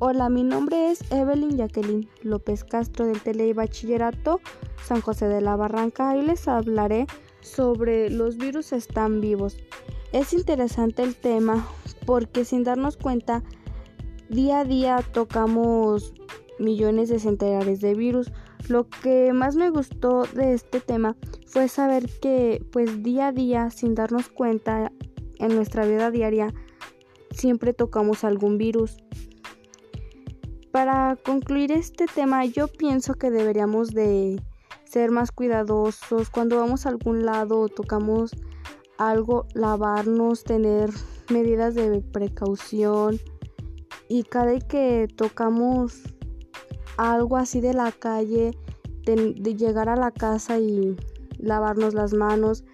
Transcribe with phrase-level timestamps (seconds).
[0.00, 4.40] Hola, mi nombre es Evelyn Jacqueline López Castro del Tele y Bachillerato
[4.82, 7.06] San José de la Barranca y les hablaré
[7.40, 9.56] sobre los virus están vivos.
[10.12, 11.64] Es interesante el tema
[12.06, 13.44] porque sin darnos cuenta,
[14.28, 16.12] día a día tocamos
[16.58, 18.32] millones de centenares de virus.
[18.68, 23.70] Lo que más me gustó de este tema fue saber que pues día a día
[23.70, 24.90] sin darnos cuenta
[25.38, 26.52] en nuestra vida diaria
[27.30, 28.96] siempre tocamos algún virus.
[30.74, 34.42] Para concluir este tema, yo pienso que deberíamos de
[34.82, 38.32] ser más cuidadosos cuando vamos a algún lado o tocamos
[38.98, 40.90] algo, lavarnos, tener
[41.30, 43.20] medidas de precaución.
[44.08, 46.02] Y cada vez que tocamos
[46.96, 48.58] algo así de la calle,
[49.04, 50.96] de, de llegar a la casa y
[51.38, 52.64] lavarnos las manos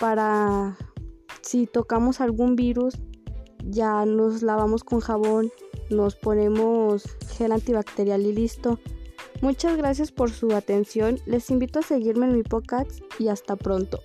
[0.00, 0.78] para
[1.42, 2.94] si tocamos algún virus
[3.64, 5.50] ya nos lavamos con jabón,
[5.90, 7.04] nos ponemos
[7.36, 8.78] gel antibacterial y listo.
[9.42, 11.18] Muchas gracias por su atención.
[11.26, 14.00] Les invito a seguirme en mi podcast y hasta pronto.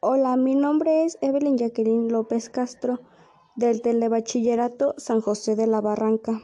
[0.00, 3.00] Hola, mi nombre es Evelyn Jacqueline López Castro
[3.56, 6.40] del Telebachillerato San José de la Barranca.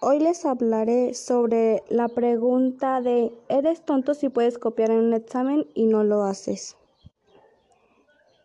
[0.00, 5.66] Hoy les hablaré sobre la pregunta de ¿eres tonto si puedes copiar en un examen
[5.74, 6.76] y no lo haces?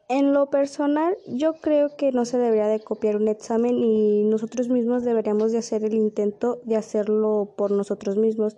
[0.09, 4.69] En lo personal, yo creo que no se debería de copiar un examen y nosotros
[4.69, 8.55] mismos deberíamos de hacer el intento de hacerlo por nosotros mismos.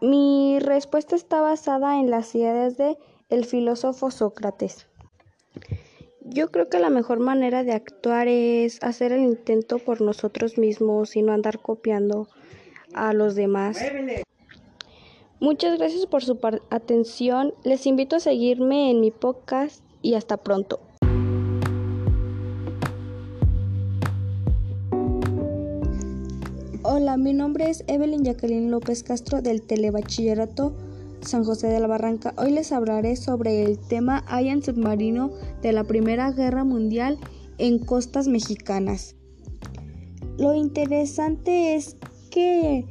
[0.00, 4.88] Mi respuesta está basada en las ideas de el filósofo Sócrates.
[6.30, 11.16] Yo creo que la mejor manera de actuar es hacer el intento por nosotros mismos
[11.16, 12.28] y no andar copiando
[12.92, 13.78] a los demás.
[15.40, 17.54] Muchas gracias por su atención.
[17.64, 20.80] Les invito a seguirme en mi podcast y hasta pronto.
[26.82, 30.74] Hola, mi nombre es Evelyn Jacqueline López Castro del Telebachillerato
[31.20, 32.34] San José de la Barranca.
[32.36, 35.30] Hoy les hablaré sobre el tema Hayan submarino
[35.62, 37.18] de la Primera Guerra Mundial
[37.58, 39.16] en costas mexicanas.
[40.38, 41.96] Lo interesante es
[42.30, 42.86] que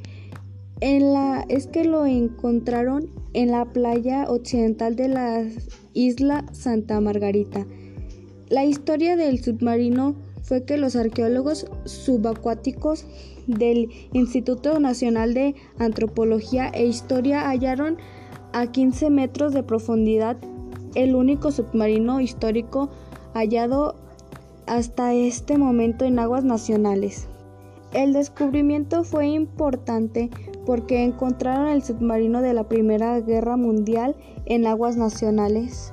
[0.80, 5.44] en la es que lo encontraron en la playa occidental de la
[5.94, 7.66] isla Santa Margarita.
[8.48, 10.14] La historia del submarino
[10.48, 13.04] fue que los arqueólogos subacuáticos
[13.46, 17.98] del Instituto Nacional de Antropología e Historia hallaron
[18.54, 20.38] a 15 metros de profundidad
[20.94, 22.88] el único submarino histórico
[23.34, 23.96] hallado
[24.66, 27.28] hasta este momento en aguas nacionales.
[27.92, 30.30] El descubrimiento fue importante
[30.64, 34.16] porque encontraron el submarino de la Primera Guerra Mundial
[34.46, 35.92] en aguas nacionales.